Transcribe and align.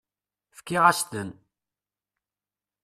Fkiɣ-as-ten. 0.57 1.29